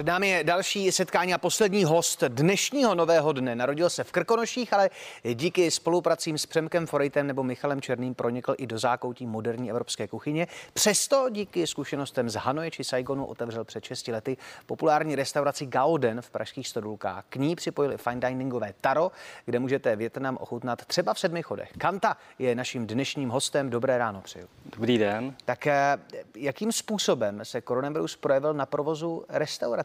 Před 0.00 0.06
námi 0.06 0.28
je 0.28 0.44
další 0.44 0.92
setkání 0.92 1.34
a 1.34 1.38
poslední 1.38 1.84
host 1.84 2.24
dnešního 2.28 2.94
nového 2.94 3.32
dne. 3.32 3.54
Narodil 3.54 3.90
se 3.90 4.04
v 4.04 4.12
Krkonoších, 4.12 4.72
ale 4.72 4.90
díky 5.34 5.70
spolupracím 5.70 6.38
s 6.38 6.46
Přemkem 6.46 6.86
Forejtem 6.86 7.26
nebo 7.26 7.42
Michalem 7.42 7.80
Černým 7.80 8.14
pronikl 8.14 8.54
i 8.58 8.66
do 8.66 8.78
zákoutí 8.78 9.26
moderní 9.26 9.70
evropské 9.70 10.08
kuchyně. 10.08 10.46
Přesto 10.72 11.26
díky 11.30 11.66
zkušenostem 11.66 12.30
z 12.30 12.34
Hanoje 12.34 12.70
či 12.70 12.84
Saigonu 12.84 13.24
otevřel 13.24 13.64
před 13.64 13.84
6 13.84 14.08
lety 14.08 14.36
populární 14.66 15.14
restauraci 15.14 15.66
Gaoden 15.66 16.22
v 16.22 16.30
pražských 16.30 16.68
Stodulkách. 16.68 17.24
K 17.28 17.36
ní 17.36 17.56
připojili 17.56 17.96
fine 17.96 18.20
diningové 18.20 18.74
Taro, 18.80 19.12
kde 19.44 19.58
můžete 19.58 19.96
Větnam 19.96 20.36
ochutnat 20.40 20.84
třeba 20.84 21.14
v 21.14 21.18
sedmi 21.18 21.42
chodech. 21.42 21.72
Kanta 21.78 22.16
je 22.38 22.54
naším 22.54 22.86
dnešním 22.86 23.28
hostem. 23.28 23.70
Dobré 23.70 23.98
ráno 23.98 24.20
přeju. 24.20 24.46
Dobrý 24.76 24.98
den. 24.98 25.34
Tak 25.44 25.66
eh, 25.66 25.98
jakým 26.36 26.72
způsobem 26.72 27.40
se 27.44 27.60
koronavirus 27.60 28.16
projevil 28.16 28.54
na 28.54 28.66
provozu 28.66 29.24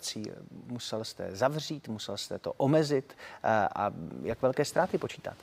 restaurací? 0.06 0.32
Musel 0.68 1.04
jste 1.04 1.28
zavřít, 1.32 1.88
musel 1.88 2.18
jste 2.18 2.40
to 2.40 2.54
omezit 2.54 3.14
eh, 3.44 3.68
a 3.76 3.92
jak 4.24 4.42
velké 4.42 4.66
ztráty 4.66 4.98
počítáte? 4.98 5.38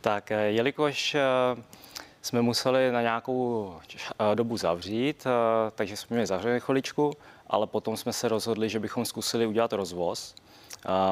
Tak, 0.00 0.30
eh, 0.30 0.50
jelikož 0.50 1.16
jsme 2.22 2.42
museli 2.42 2.92
na 2.92 3.02
nějakou 3.02 3.74
dobu 4.34 4.56
zavřít, 4.56 5.26
takže 5.74 5.96
jsme 5.96 6.14
měli 6.14 6.26
zavřeli 6.26 6.60
chviličku, 6.60 7.12
ale 7.46 7.66
potom 7.66 7.96
jsme 7.96 8.12
se 8.12 8.28
rozhodli, 8.28 8.68
že 8.68 8.80
bychom 8.80 9.04
zkusili 9.04 9.46
udělat 9.46 9.72
rozvoz. 9.72 10.34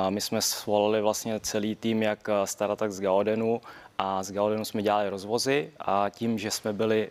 My 0.09 0.21
jsme 0.21 0.43
svolali 0.43 1.01
vlastně 1.01 1.41
celý 1.41 1.77
tým, 1.77 2.03
jak 2.03 2.29
starat 2.45 2.79
tak 2.79 2.93
z 2.93 3.01
Gaudenu 3.01 3.61
a 3.99 4.23
z 4.23 4.33
Gaudenu 4.33 4.65
jsme 4.65 4.83
dělali 4.83 5.09
rozvozy 5.09 5.73
a 5.81 6.09
tím, 6.09 6.39
že 6.39 6.51
jsme 6.51 6.73
byli 6.73 7.11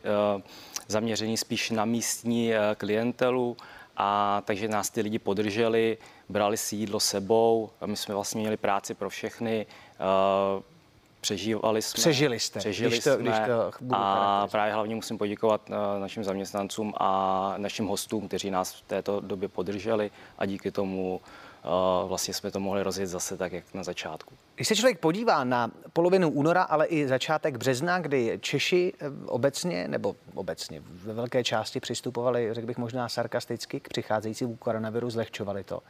zaměření 0.87 1.37
spíš 1.37 1.70
na 1.70 1.85
místní 1.85 2.53
klientelu, 2.77 3.57
a 3.97 4.41
takže 4.45 4.67
nás 4.67 4.89
ty 4.89 5.01
lidi 5.01 5.19
podrželi, 5.19 5.97
brali 6.29 6.57
si 6.57 6.75
jídlo 6.75 6.99
sebou, 6.99 7.69
my 7.85 7.97
jsme 7.97 8.15
vlastně 8.15 8.41
měli 8.41 8.57
práci 8.57 8.93
pro 8.93 9.09
všechny, 9.09 9.65
uh, 10.55 10.63
přežívali 11.21 11.81
jsme. 11.81 11.99
Přežili 11.99 12.39
jste, 12.39 12.59
přežili 12.59 12.89
když 12.89 13.03
to, 13.03 13.13
jsme 13.13 13.23
když 13.23 13.35
to 13.35 13.71
budu 13.81 13.95
a 13.95 14.48
právě 14.51 14.73
hlavně 14.73 14.95
musím 14.95 15.17
poděkovat 15.17 15.70
uh, 15.70 16.01
našim 16.01 16.23
zaměstnancům 16.23 16.93
a 16.98 17.53
našim 17.57 17.87
hostům, 17.87 18.27
kteří 18.27 18.51
nás 18.51 18.73
v 18.73 18.81
této 18.81 19.20
době 19.20 19.49
podrželi 19.49 20.11
a 20.37 20.45
díky 20.45 20.71
tomu 20.71 21.21
vlastně 22.07 22.34
jsme 22.34 22.51
to 22.51 22.59
mohli 22.59 22.84
rozjet 22.84 23.07
zase 23.07 23.37
tak, 23.37 23.51
jak 23.51 23.73
na 23.73 23.84
začátku. 23.84 24.35
Když 24.55 24.67
se 24.67 24.76
člověk 24.76 24.99
podívá 24.99 25.43
na 25.43 25.71
polovinu 25.93 26.29
února, 26.29 26.63
ale 26.63 26.85
i 26.85 27.07
začátek 27.07 27.57
března, 27.57 27.99
kdy 27.99 28.40
Češi 28.41 28.93
eh, 28.99 29.05
obecně, 29.26 29.87
nebo 29.87 30.15
obecně 30.34 30.82
ve 30.85 31.13
velké 31.13 31.43
části 31.43 31.79
přistupovali, 31.79 32.54
řekl 32.54 32.67
bych 32.67 32.77
možná 32.77 33.09
sarkasticky, 33.09 33.79
k 33.79 33.89
přicházejícímu 33.89 34.55
koronaviru, 34.55 35.09
zlehčovali 35.09 35.63
to, 35.63 35.82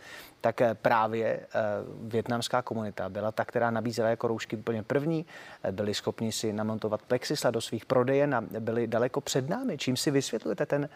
tak 0.41 0.61
eh, 0.61 0.75
právě 0.75 1.25
eh, 1.27 1.47
větnamská 2.01 2.61
komunita 2.61 3.09
byla 3.09 3.31
ta, 3.31 3.45
která 3.45 3.71
nabízela 3.71 4.09
jako 4.09 4.27
roušky 4.27 4.55
úplně 4.55 4.83
první, 4.83 5.25
byli 5.71 5.93
schopni 5.93 6.31
si 6.31 6.53
namontovat 6.53 7.01
plexisla 7.01 7.51
do 7.51 7.61
svých 7.61 7.85
prodejen 7.85 8.35
a 8.35 8.41
byli 8.41 8.87
daleko 8.87 9.21
před 9.21 9.49
námi. 9.49 9.77
Čím 9.77 9.97
si 9.97 10.11
vysvětlujete 10.11 10.65
ten 10.65 10.89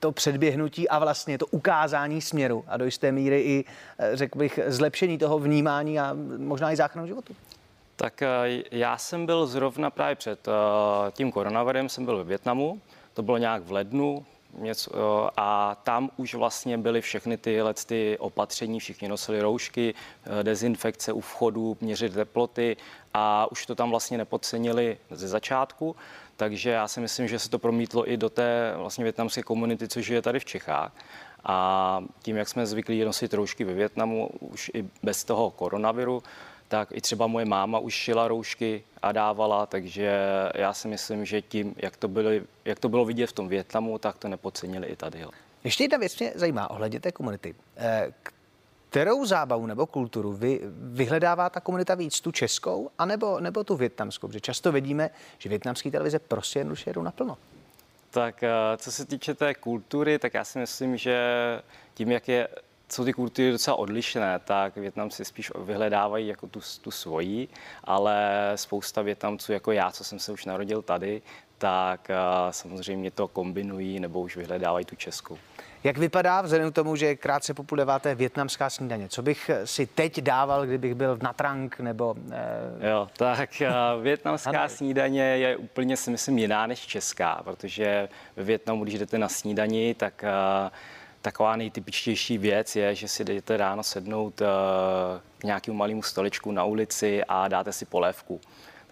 to 0.00 0.12
předběhnutí 0.12 0.88
a 0.88 0.98
vlastně 0.98 1.38
to 1.38 1.46
ukázání 1.46 2.20
směru. 2.20 2.64
A 2.66 2.76
do 2.76 2.84
jisté 2.84 3.12
míry 3.12 3.40
i, 3.40 3.64
eh, 3.98 4.16
řekl 4.16 4.38
bych, 4.38 4.60
zlepšení 4.66 5.18
toho 5.18 5.38
vnímání 5.38 6.00
a 6.00 6.16
možná 6.36 6.72
i 6.72 6.76
záchranu 6.76 7.08
životu. 7.08 7.36
Tak 7.96 8.22
eh, 8.22 8.28
já 8.70 8.98
jsem 8.98 9.26
byl 9.26 9.46
zrovna 9.46 9.90
právě 9.90 10.14
před 10.14 10.48
tím 11.12 11.32
koronavirem, 11.32 11.88
jsem 11.88 12.04
byl 12.04 12.16
ve 12.16 12.24
Větnamu, 12.24 12.80
to 13.14 13.22
bylo 13.22 13.38
nějak 13.38 13.62
v 13.62 13.72
lednu, 13.72 14.26
něco, 14.54 15.30
a 15.36 15.74
tam 15.74 16.10
už 16.16 16.34
vlastně 16.34 16.78
byly 16.78 17.00
všechny 17.00 17.36
tyhle 17.36 17.74
ty 17.74 18.18
opatření, 18.18 18.80
všichni 18.80 19.08
nosili 19.08 19.40
roušky, 19.40 19.94
dezinfekce 20.42 21.12
u 21.12 21.20
vchodu, 21.20 21.76
měřit 21.80 22.14
teploty 22.14 22.76
a 23.14 23.52
už 23.52 23.66
to 23.66 23.74
tam 23.74 23.90
vlastně 23.90 24.18
nepodcenili 24.18 24.98
ze 25.10 25.28
začátku. 25.28 25.96
Takže 26.36 26.70
já 26.70 26.88
si 26.88 27.00
myslím, 27.00 27.28
že 27.28 27.38
se 27.38 27.50
to 27.50 27.58
promítlo 27.58 28.10
i 28.10 28.16
do 28.16 28.30
té 28.30 28.74
vlastně 28.76 29.04
větnamské 29.04 29.42
komunity, 29.42 29.88
což 29.88 30.08
je 30.08 30.22
tady 30.22 30.40
v 30.40 30.44
Čechách. 30.44 30.92
A 31.44 32.00
tím, 32.22 32.36
jak 32.36 32.48
jsme 32.48 32.66
zvyklí 32.66 33.04
nosit 33.04 33.34
roušky 33.34 33.64
ve 33.64 33.74
Větnamu, 33.74 34.30
už 34.40 34.70
i 34.74 34.84
bez 35.02 35.24
toho 35.24 35.50
koronaviru, 35.50 36.22
tak 36.68 36.88
i 36.92 37.00
třeba 37.00 37.26
moje 37.26 37.44
máma 37.44 37.78
už 37.78 37.94
šila 37.94 38.28
roušky 38.28 38.84
a 39.02 39.12
dávala, 39.12 39.66
takže 39.66 40.18
já 40.54 40.74
si 40.74 40.88
myslím, 40.88 41.24
že 41.24 41.42
tím, 41.42 41.74
jak 41.76 41.96
to, 41.96 42.08
byly, 42.08 42.42
jak 42.64 42.78
to 42.78 42.88
bylo 42.88 43.04
vidět 43.04 43.26
v 43.26 43.32
tom 43.32 43.48
Větnamu, 43.48 43.98
tak 43.98 44.18
to 44.18 44.28
nepodcenili 44.28 44.86
i 44.86 44.96
tady. 44.96 45.24
Ještě 45.64 45.84
jedna 45.84 45.98
věc 45.98 46.18
mě 46.18 46.32
zajímá 46.34 46.70
ohledně 46.70 47.00
té 47.00 47.12
komunity. 47.12 47.54
Eh, 47.76 48.12
kterou 48.90 49.24
zábavu 49.24 49.66
nebo 49.66 49.86
kulturu 49.86 50.32
vy, 50.32 50.60
vyhledává 50.72 51.50
ta 51.50 51.60
komunita 51.60 51.94
víc, 51.94 52.20
tu 52.20 52.32
českou 52.32 52.90
anebo, 52.98 53.40
nebo 53.40 53.64
tu 53.64 53.76
větnamskou? 53.76 54.26
Protože 54.26 54.40
často 54.40 54.72
vidíme, 54.72 55.10
že 55.38 55.48
větnamské 55.48 55.90
televize 55.90 56.18
prostě 56.18 56.58
jednoduše 56.58 56.90
jedou 56.90 57.02
naplno. 57.02 57.38
Tak 58.10 58.42
eh, 58.42 58.50
co 58.76 58.92
se 58.92 59.04
týče 59.04 59.34
té 59.34 59.54
kultury, 59.54 60.18
tak 60.18 60.34
já 60.34 60.44
si 60.44 60.58
myslím, 60.58 60.96
že 60.96 61.18
tím, 61.94 62.10
jak 62.10 62.28
je, 62.28 62.48
jsou 62.92 63.04
ty 63.04 63.12
kultury 63.12 63.50
docela 63.50 63.76
odlišné, 63.76 64.38
tak 64.44 64.76
Větnamci 64.76 65.24
spíš 65.24 65.52
vyhledávají 65.64 66.28
jako 66.28 66.46
tu, 66.46 66.60
tu 66.82 66.90
svoji, 66.90 67.48
ale 67.84 68.52
spousta 68.54 69.02
Větnamců 69.02 69.52
jako 69.52 69.72
já, 69.72 69.90
co 69.90 70.04
jsem 70.04 70.18
se 70.18 70.32
už 70.32 70.44
narodil 70.44 70.82
tady, 70.82 71.22
tak 71.58 72.10
eh, 72.10 72.16
samozřejmě 72.50 73.10
to 73.10 73.28
kombinují 73.28 74.00
nebo 74.00 74.20
už 74.20 74.36
vyhledávají 74.36 74.84
tu 74.84 74.96
českou. 74.96 75.38
Jak 75.84 75.98
vypadá 75.98 76.40
vzhledem 76.40 76.72
k 76.72 76.74
tomu, 76.74 76.96
že 76.96 77.16
krátce 77.16 77.54
po 77.54 77.64
půl 77.64 77.78
deváté 77.78 78.14
větnamská 78.14 78.70
snídaně? 78.70 79.08
Co 79.08 79.22
bych 79.22 79.50
si 79.64 79.86
teď 79.86 80.20
dával, 80.20 80.66
kdybych 80.66 80.94
byl 80.94 81.16
v 81.16 81.22
Natrang 81.22 81.80
nebo... 81.80 82.14
Eh... 82.30 82.88
Jo, 82.90 83.08
tak 83.16 83.50
uh, 83.60 84.02
větnamská 84.02 84.68
snídaně 84.68 85.22
je 85.22 85.56
úplně 85.56 85.96
si 85.96 86.10
myslím 86.10 86.38
jiná 86.38 86.66
než 86.66 86.86
česká, 86.86 87.40
protože 87.44 88.08
ve 88.36 88.44
Větnamu, 88.44 88.84
když 88.84 88.98
jdete 88.98 89.18
na 89.18 89.28
snídani, 89.28 89.94
tak 89.94 90.24
taková 91.22 91.56
nejtypičtější 91.56 92.38
věc 92.38 92.76
je, 92.76 92.94
že 92.94 93.08
si 93.08 93.24
jdete 93.24 93.56
ráno 93.56 93.82
sednout 93.82 94.40
uh, 94.40 94.46
k 95.38 95.44
nějakému 95.44 95.76
malému 95.76 96.02
stoličku 96.02 96.52
na 96.52 96.64
ulici 96.64 97.24
a 97.28 97.48
dáte 97.48 97.72
si 97.72 97.84
polévku. 97.84 98.40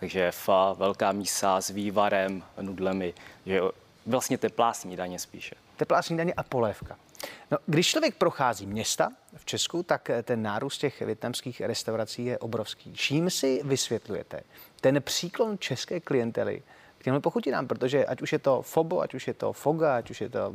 Takže 0.01 0.31
fa, 0.33 0.73
velká 0.73 1.13
mísa 1.13 1.61
s 1.61 1.71
vývarem, 1.71 2.43
nudlemi, 2.61 3.15
že 3.47 3.61
vlastně 4.07 4.39
teplá 4.39 4.73
snídaně 4.73 5.19
spíše 5.19 5.57
teplá 5.77 6.03
snídaně 6.03 6.35
a 6.35 6.43
polévka. 6.43 6.99
No, 7.51 7.59
když 7.67 7.89
člověk 7.89 8.15
prochází 8.15 8.67
města 8.67 9.09
v 9.37 9.45
Česku, 9.45 9.83
tak 9.83 10.11
eh, 10.11 10.23
ten 10.23 10.43
nárůst 10.43 10.79
těch 10.79 11.01
větnamských 11.01 11.61
restaurací 11.61 12.25
je 12.25 12.39
obrovský. 12.39 12.93
Čím 12.93 13.31
si 13.31 13.61
vysvětlujete 13.65 14.43
ten 14.81 15.03
příklon 15.03 15.59
české 15.59 16.01
klientely 16.01 16.63
k 16.99 17.05
těmhle 17.05 17.21
pochutinám? 17.21 17.67
Protože 17.67 18.07
ať 18.07 18.23
už 18.23 18.33
je 18.33 18.39
to 18.39 18.63
Fobo, 18.63 19.01
ať 19.01 19.15
už 19.15 19.29
je 19.29 19.35
to 19.35 19.53
Foga, 19.53 19.97
ať 19.97 20.11
už 20.11 20.21
je 20.21 20.29
to 20.29 20.53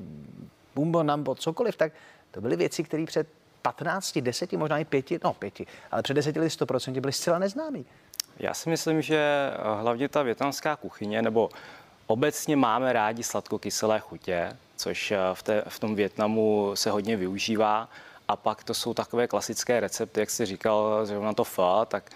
Bumbo, 0.76 1.04
Nambo, 1.04 1.36
cokoliv, 1.36 1.76
tak 1.76 1.92
to 2.32 2.42
byly 2.42 2.56
věci, 2.56 2.84
které 2.84 3.06
před 3.06 3.28
15, 3.62 4.18
10, 4.18 4.54
možná 4.54 4.78
i 4.78 4.86
5, 4.86 5.24
no 5.24 5.34
5, 5.34 5.62
ale 5.92 6.04
před 6.04 6.14
10 6.14 6.36
lety 6.36 6.48
100% 6.48 7.00
byly 7.00 7.14
zcela 7.14 7.40
neznámý. 7.40 7.86
Já 8.40 8.54
si 8.54 8.70
myslím, 8.70 9.02
že 9.02 9.18
eh, 9.18 9.82
hlavně 9.82 10.10
ta 10.10 10.24
větnamská 10.24 10.76
kuchyně, 10.76 11.22
nebo 11.22 11.50
obecně 12.08 12.56
máme 12.56 12.94
rádi 12.94 13.24
sladkokyselé 13.24 14.00
chutě, 14.00 14.58
což 14.76 15.12
eh, 15.12 15.18
v, 15.34 15.44
té, 15.44 15.64
v 15.68 15.80
tom 15.80 15.96
Větnamu 15.96 16.72
se 16.74 16.92
hodně 16.92 17.18
využívá. 17.18 17.90
A 18.28 18.36
pak 18.36 18.64
to 18.64 18.74
jsou 18.74 18.94
takové 18.94 19.28
klasické 19.28 19.80
recepty, 19.80 20.20
jak 20.20 20.30
jsi 20.30 20.46
říkal, 20.46 21.06
zrovna 21.06 21.34
to 21.34 21.44
fa, 21.44 21.86
tak 21.86 22.10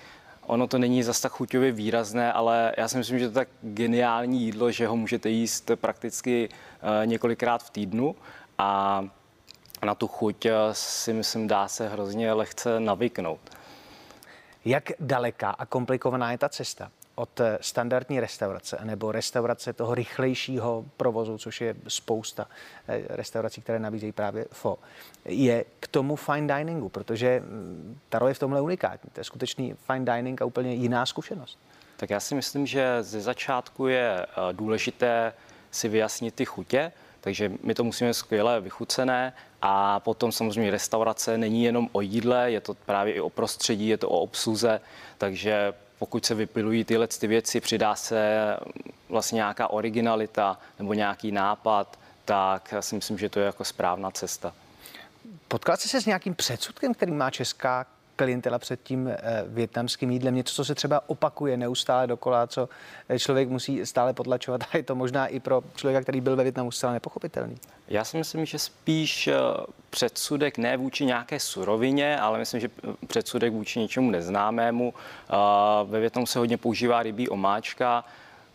ono 0.46 0.68
to 0.68 0.78
není 0.78 1.04
zas 1.04 1.22
tak 1.22 1.32
chuťově 1.32 1.72
výrazné, 1.72 2.34
ale 2.34 2.74
já 2.78 2.88
si 2.88 2.98
myslím, 2.98 3.20
že 3.20 3.30
to 3.30 3.40
je 3.40 3.46
tak 3.46 3.48
geniální 3.62 4.42
jídlo, 4.42 4.72
že 4.72 4.88
ho 4.88 4.96
můžete 4.96 5.30
jíst 5.30 5.72
prakticky 5.76 6.50
eh, 6.50 7.06
několikrát 7.06 7.64
v 7.64 7.70
týdnu 7.70 8.16
a 8.58 9.04
na 9.86 9.96
tu 9.96 10.08
chuť 10.08 10.46
eh, 10.46 10.54
si 10.72 11.14
myslím 11.14 11.48
dá 11.48 11.68
se 11.68 11.90
hrozně 11.90 12.34
lehce 12.34 12.80
navyknout. 12.80 13.40
Jak 14.66 14.92
daleká 15.00 15.50
a 15.50 15.66
komplikovaná 15.66 16.32
je 16.32 16.38
ta 16.38 16.50
cesta? 16.50 16.92
od 17.16 17.40
eh, 17.40 17.58
standardní 17.62 18.20
restaurace 18.20 18.78
nebo 18.84 19.12
restaurace 19.12 19.74
toho 19.74 19.96
rychlejšího 19.96 20.86
provozu, 20.98 21.38
což 21.38 21.62
je 21.62 21.76
spousta 21.88 22.48
eh, 22.88 23.02
restaurací, 23.10 23.62
které 23.62 23.80
nabízejí 23.80 24.12
právě 24.12 24.46
FO, 24.52 24.80
je 25.26 25.66
k 25.80 25.88
tomu 25.88 26.16
fine 26.16 26.58
diningu, 26.58 26.90
protože 26.90 27.40
mm, 27.40 28.00
Taro 28.10 28.28
je 28.28 28.34
v 28.34 28.40
tomhle 28.40 28.62
unikátní. 28.62 29.10
To 29.14 29.20
je 29.20 29.24
skutečný 29.24 29.76
fine 29.92 30.06
dining 30.06 30.42
a 30.42 30.46
úplně 30.46 30.74
jiná 30.74 31.06
zkušenost. 31.06 31.60
Tak 31.98 32.10
já 32.10 32.20
si 32.20 32.36
myslím, 32.36 32.68
že 32.68 32.98
ze 33.04 33.22
začátku 33.22 33.88
je 33.88 34.26
důležité 34.52 35.34
si 35.72 35.90
vyjasnit 35.90 36.36
ty 36.36 36.46
chutě, 36.46 36.92
takže 37.26 37.52
my 37.64 37.74
to 37.74 37.84
musíme 37.84 38.14
skvěle 38.14 38.62
vychucené 38.62 39.34
a 39.62 40.00
potom 40.00 40.32
samozřejmě 40.32 40.72
restaurace 40.72 41.38
není 41.38 41.64
jenom 41.64 41.90
o 41.92 42.02
jídle, 42.02 42.52
je 42.52 42.62
to 42.62 42.74
právě 42.74 43.14
i 43.14 43.20
o 43.20 43.30
prostředí, 43.30 43.88
je 43.88 43.98
to 43.98 44.10
o 44.10 44.20
obsluze, 44.20 44.82
takže 45.18 45.74
pokud 46.00 46.26
se 46.26 46.36
vypilují 46.36 46.84
tyhle 46.84 47.08
ty 47.08 47.28
věci, 47.28 47.62
přidá 47.62 47.96
se 47.96 48.38
vlastně 49.10 49.36
nějaká 49.36 49.68
originalita 49.68 50.60
nebo 50.80 50.94
nějaký 50.94 51.32
nápad, 51.32 52.00
tak 52.26 52.72
já 52.72 52.82
si 52.82 52.96
myslím, 52.96 53.18
že 53.18 53.30
to 53.30 53.40
je 53.40 53.46
jako 53.46 53.64
správná 53.64 54.12
cesta. 54.12 54.54
Potkal 55.48 55.78
se 55.78 56.02
s 56.02 56.06
nějakým 56.06 56.36
předsudkem, 56.36 56.94
který 56.94 57.12
má 57.12 57.30
česká 57.32 57.86
klientela 58.16 58.60
před 58.60 58.84
tím 58.84 59.08
eh, 59.08 59.44
větnamským 59.48 60.12
jídlem, 60.12 60.36
něco, 60.36 60.56
co 60.56 60.66
se 60.66 60.76
třeba 60.76 61.02
opakuje 61.08 61.58
neustále 61.58 62.08
dokola, 62.08 62.48
co 62.48 62.70
eh, 63.10 63.20
člověk 63.20 63.50
musí 63.50 63.86
stále 63.86 64.14
potlačovat 64.14 64.62
a 64.74 64.78
je 64.78 64.84
to 64.84 64.96
možná 64.96 65.28
i 65.28 65.40
pro 65.40 65.62
člověka, 65.76 66.02
který 66.02 66.22
byl 66.22 66.36
ve 66.36 66.44
Větnamu 66.44 66.72
zcela 66.72 66.94
nepochopitelný. 66.94 67.56
Já 67.88 68.04
si 68.04 68.18
myslím, 68.18 68.46
že 68.46 68.60
spíš 68.60 69.30
předsudek 69.90 70.58
ne 70.58 70.78
vůči 70.78 71.06
nějaké 71.06 71.40
surovině, 71.40 72.20
ale 72.20 72.40
myslím, 72.40 72.62
že 72.62 72.70
předsudek 73.08 73.54
vůči 73.54 73.80
něčemu 73.80 74.12
neznámému. 74.12 74.94
Ve 75.86 76.00
Větnamu 76.00 76.26
se 76.26 76.40
hodně 76.40 76.58
používá 76.58 77.04
rybí 77.04 77.30
omáčka, 77.30 78.06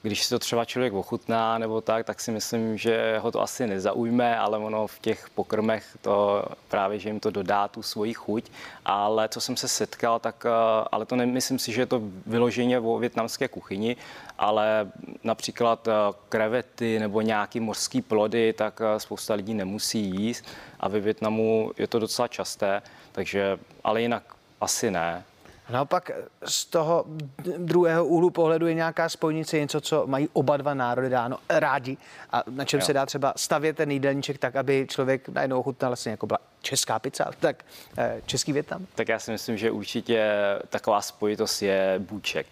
když 0.03 0.25
si 0.25 0.31
to 0.31 0.39
třeba 0.39 0.65
člověk 0.65 0.93
ochutná 0.93 1.59
nebo 1.59 1.81
tak, 1.81 2.07
tak 2.07 2.21
si 2.21 2.31
myslím, 2.31 2.79
že 2.79 3.19
ho 3.19 3.33
to 3.33 3.43
asi 3.43 3.67
nezaujme, 3.67 4.39
ale 4.39 4.59
ono 4.59 4.87
v 4.87 4.99
těch 4.99 5.31
pokrmech 5.31 5.99
to 6.01 6.45
právě, 6.69 6.99
že 6.99 7.09
jim 7.09 7.21
to 7.21 7.31
dodá 7.31 7.69
tu 7.69 7.83
svoji 7.83 8.15
chuť. 8.15 8.45
Ale 8.85 9.29
co 9.29 9.41
jsem 9.41 9.57
se 9.57 9.69
setkal, 9.69 10.19
tak 10.19 10.47
eh, 10.47 10.51
ale 10.93 11.07
to 11.07 11.17
nemyslím 11.17 11.59
si, 11.59 11.73
že 11.73 11.83
je 11.83 11.87
to 11.87 12.03
vyloženě 12.27 12.81
o 12.81 12.99
větnamské 12.99 13.49
kuchyni, 13.49 13.97
ale 14.39 14.93
například 15.25 15.89
eh, 15.89 15.93
krevety 16.29 16.99
nebo 16.99 17.21
nějaký 17.21 17.61
mořský 17.61 18.03
plody, 18.03 18.53
tak 18.53 18.81
eh, 18.81 19.01
spousta 19.01 19.35
lidí 19.35 19.55
nemusí 19.55 19.99
jíst 20.01 20.45
a 20.81 20.89
ve 20.89 21.01
Větnamu 21.01 21.73
je 21.79 21.87
to 21.87 21.99
docela 21.99 22.29
časté, 22.29 22.83
takže 23.13 23.59
ale 23.85 24.03
jinak 24.03 24.23
asi 24.61 24.91
ne. 24.91 25.25
Naopak 25.71 26.11
z 26.45 26.65
toho 26.65 27.05
druhého 27.59 28.07
úhlu 28.07 28.31
pohledu 28.31 28.67
je 28.67 28.75
nějaká 28.75 29.09
spojnice, 29.09 29.59
něco, 29.59 29.81
co 29.81 30.07
mají 30.07 30.29
oba 30.33 30.57
dva 30.57 30.75
národy 30.75 31.09
dáno 31.09 31.39
rádi 31.49 31.97
a 32.31 32.43
na 32.51 32.65
čem 32.65 32.81
jo. 32.81 32.87
se 32.87 32.93
dá 32.93 33.07
třeba 33.07 33.33
stavět 33.37 33.77
ten 33.77 33.91
jídelníček 33.91 34.39
tak, 34.39 34.57
aby 34.57 34.87
člověk 34.91 35.29
najednou 35.29 35.61
ochutnal 35.61 35.91
vlastně 35.91 36.11
jako 36.11 36.27
byla 36.27 36.39
česká 36.63 36.99
pizza, 36.99 37.31
tak 37.41 37.65
eh, 37.99 38.23
český 38.27 38.53
Větnam? 38.53 38.87
Tak 38.95 39.09
já 39.09 39.19
si 39.19 39.31
myslím, 39.31 39.57
že 39.57 39.71
určitě 39.71 40.31
taková 40.69 41.01
spojitost 41.01 41.63
je 41.63 41.95
bůček 41.99 42.47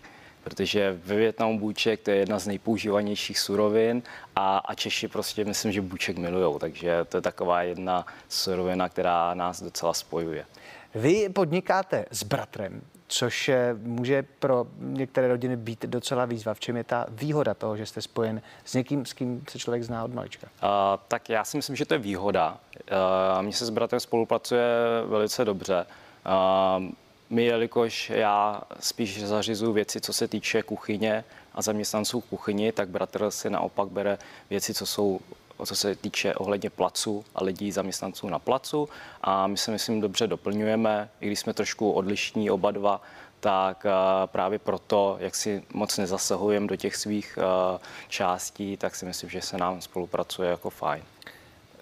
protože 0.44 0.98
ve 1.04 1.16
Větnamu 1.16 1.58
bůček 1.58 2.00
to 2.00 2.10
je 2.10 2.16
jedna 2.16 2.38
z 2.38 2.46
nejpoužívanějších 2.46 3.38
surovin 3.38 4.02
a, 4.36 4.58
a 4.58 4.74
Češi 4.74 5.08
prostě 5.08 5.44
myslím, 5.44 5.72
že 5.72 5.80
bůček 5.80 6.18
milujou, 6.18 6.58
takže 6.58 7.04
to 7.08 7.16
je 7.16 7.20
taková 7.20 7.62
jedna 7.62 8.06
surovina, 8.28 8.88
která 8.88 9.34
nás 9.34 9.62
docela 9.62 9.94
spojuje. 9.94 10.46
Vy 10.94 11.28
podnikáte 11.28 12.04
s 12.10 12.22
bratrem 12.22 12.82
což 13.08 13.50
může 13.82 14.22
pro 14.38 14.66
některé 14.78 15.28
rodiny 15.28 15.56
být 15.56 15.84
docela 15.84 16.24
výzva. 16.24 16.54
V 16.54 16.60
čem 16.60 16.76
je 16.76 16.84
ta 16.84 17.06
výhoda 17.08 17.54
toho, 17.54 17.76
že 17.76 17.86
jste 17.86 18.02
spojen 18.02 18.42
s 18.64 18.74
někým, 18.74 19.06
s 19.06 19.12
kým 19.12 19.44
se 19.50 19.58
člověk 19.58 19.82
zná 19.82 20.04
od 20.04 20.14
malička? 20.14 20.46
Uh, 20.62 20.68
tak 21.08 21.28
já 21.28 21.44
si 21.44 21.56
myslím, 21.56 21.76
že 21.76 21.86
to 21.86 21.94
je 21.94 21.98
výhoda. 21.98 22.58
Uh, 22.90 23.42
mně 23.42 23.52
se 23.52 23.66
s 23.66 23.70
bratrem 23.70 24.00
spolupracuje 24.00 24.66
velice 25.06 25.44
dobře. 25.44 25.86
Uh, 26.26 26.84
my, 27.30 27.44
jelikož 27.44 28.10
já 28.10 28.60
spíš 28.80 29.24
zařizuju 29.24 29.72
věci, 29.72 30.00
co 30.00 30.12
se 30.12 30.28
týče 30.28 30.62
kuchyně 30.62 31.24
a 31.54 31.62
zaměstnanců 31.62 32.20
kuchyni, 32.20 32.72
tak 32.72 32.88
bratr 32.88 33.30
si 33.30 33.50
naopak 33.50 33.88
bere 33.88 34.18
věci, 34.50 34.74
co 34.74 34.86
jsou 34.86 35.20
co 35.66 35.76
se 35.76 35.94
týče 35.94 36.34
ohledně 36.34 36.70
placu 36.70 37.24
a 37.34 37.44
lidí 37.44 37.72
zaměstnanců 37.72 38.28
na 38.28 38.38
placu. 38.38 38.88
A 39.22 39.46
my 39.46 39.56
se, 39.56 39.70
myslím, 39.70 40.00
dobře 40.00 40.26
doplňujeme, 40.26 41.08
i 41.20 41.26
když 41.26 41.38
jsme 41.38 41.54
trošku 41.54 41.92
odlišní 41.92 42.50
oba 42.50 42.70
dva, 42.70 43.00
tak 43.40 43.86
eh, 43.86 43.90
právě 44.26 44.58
proto, 44.58 45.16
jak 45.20 45.34
si 45.34 45.62
moc 45.72 45.98
nezasahujeme 45.98 46.66
do 46.66 46.76
těch 46.76 46.96
svých 46.96 47.38
eh, 47.38 47.78
částí, 48.08 48.76
tak 48.76 48.94
si 48.94 49.06
myslím, 49.06 49.30
že 49.30 49.42
se 49.42 49.58
nám 49.58 49.80
spolupracuje 49.80 50.50
jako 50.50 50.70
fajn. 50.70 51.02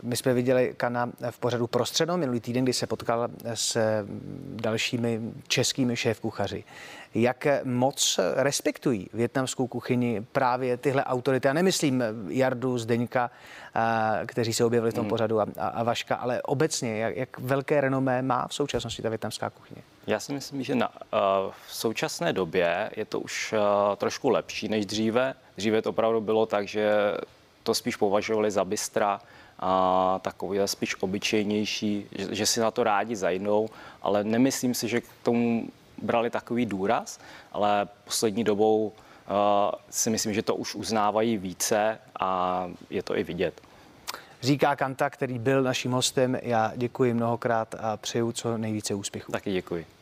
My 0.06 0.17
jsme 0.17 0.35
viděli 0.35 0.75
Kana 0.76 1.11
v 1.31 1.38
pořadu 1.38 1.67
Prostředno 1.67 2.17
minulý 2.17 2.41
týden, 2.41 2.64
kdy 2.64 2.73
se 2.73 2.87
potkal 2.87 3.29
s 3.55 3.79
dalšími 4.55 5.20
českými 5.49 5.97
šéfkuchaři. 5.97 6.64
Jak 7.14 7.47
moc 7.64 8.20
respektují 8.35 9.11
větnamskou 9.12 9.67
kuchyni 9.67 10.26
právě 10.32 10.76
tyhle 10.76 11.05
autority? 11.05 11.49
Já 11.49 11.53
nemyslím 11.53 12.05
Jardu, 12.29 12.79
Zdeňka, 12.79 13.31
kteří 14.26 14.53
se 14.53 14.64
objevili 14.64 14.91
v 14.91 14.94
tom 14.94 15.03
hmm. 15.03 15.11
pořadu, 15.11 15.41
a, 15.41 15.47
a 15.58 15.82
Vaška, 15.82 16.17
ale 16.17 16.43
obecně, 16.43 16.99
jak, 16.99 17.17
jak 17.17 17.38
velké 17.38 17.81
renomé 17.81 18.23
má 18.23 18.47
v 18.49 18.55
současnosti 18.55 19.03
ta 19.03 19.08
větnamská 19.08 19.50
kuchyně? 19.50 19.82
Já 20.06 20.20
si 20.20 20.32
myslím, 20.32 20.62
že 20.62 20.75
na, 20.75 20.93
v 21.67 21.75
současné 21.75 22.32
době 22.32 22.91
je 22.97 23.05
to 23.05 23.20
už 23.20 23.55
trošku 23.97 24.29
lepší 24.29 24.69
než 24.69 24.87
dříve. 24.87 25.35
Dříve 25.56 25.82
to 25.82 25.91
opravdu 25.91 26.20
bylo 26.20 26.47
tak, 26.47 26.69
že 26.69 26.93
to 27.62 27.75
spíš 27.75 27.97
považovali 27.97 28.50
za 28.50 28.64
bystra, 28.64 29.20
a 29.61 30.20
takový 30.23 30.58
spíš 30.67 30.97
obyčejnější, 31.03 32.06
že, 32.12 32.35
že 32.35 32.47
si 32.47 32.61
na 32.61 32.70
to 32.70 32.85
rádi 32.85 33.17
zajdou, 33.17 33.69
ale 34.03 34.25
nemyslím 34.25 34.75
si, 34.75 34.88
že 34.88 35.00
k 35.00 35.05
tomu 35.23 35.69
brali 36.03 36.31
takový 36.31 36.67
důraz, 36.67 37.20
ale 37.53 37.88
poslední 38.05 38.44
dobou 38.44 38.87
uh, 38.87 38.93
si 39.91 40.11
myslím, 40.11 40.35
že 40.35 40.43
to 40.43 40.55
už 40.55 40.75
uznávají 40.75 41.37
více 41.37 41.99
a 42.20 42.70
je 42.91 43.03
to 43.03 43.17
i 43.17 43.25
vidět. 43.25 43.61
Říká 44.43 44.76
Kanta, 44.76 45.11
který 45.11 45.38
byl 45.38 45.62
naším 45.62 45.93
hostem. 45.93 46.38
Já 46.43 46.73
děkuji 46.76 47.14
mnohokrát 47.14 47.75
a 47.75 47.97
přeju 47.97 48.32
co 48.32 48.58
nejvíce 48.58 48.94
úspěchů. 48.94 49.32
Taky 49.32 49.53
děkuji. 49.53 49.95